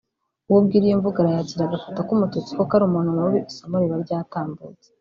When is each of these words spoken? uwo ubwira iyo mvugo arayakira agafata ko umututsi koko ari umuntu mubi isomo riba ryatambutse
uwo 0.47 0.57
ubwira 0.61 0.85
iyo 0.87 0.95
mvugo 0.99 1.17
arayakira 1.19 1.63
agafata 1.65 1.99
ko 2.05 2.11
umututsi 2.13 2.51
koko 2.57 2.73
ari 2.75 2.85
umuntu 2.87 3.15
mubi 3.17 3.37
isomo 3.51 3.75
riba 3.81 3.97
ryatambutse 4.05 4.83